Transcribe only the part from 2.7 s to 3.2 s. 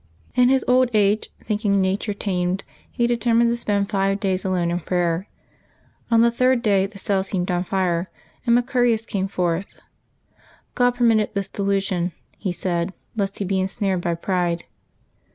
he